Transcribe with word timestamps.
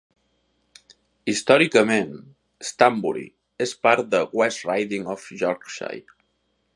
Històricament, 1.33 2.15
Stanbury 2.71 3.27
es 3.67 3.77
part 3.87 4.09
del 4.15 4.27
West 4.41 4.65
Riding 4.71 5.09
of 5.17 5.29
Yorkshire. 5.43 6.03